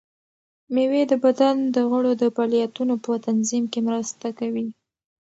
مېوې 0.73 1.03
د 1.11 1.13
بدن 1.23 1.55
د 1.75 1.77
غړو 1.89 2.11
د 2.21 2.23
فعالیتونو 2.35 2.93
په 3.03 3.11
تنظیم 3.27 3.63
کې 3.71 3.79
مرسته 3.87 4.27
کوي. 4.39 4.67